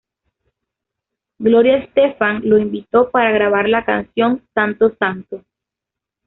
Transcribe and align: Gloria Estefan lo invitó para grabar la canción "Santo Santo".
Gloria 1.37 1.77
Estefan 1.77 2.41
lo 2.49 2.57
invitó 2.57 3.11
para 3.11 3.29
grabar 3.33 3.69
la 3.69 3.85
canción 3.85 4.41
"Santo 4.55 4.95
Santo". 4.97 5.43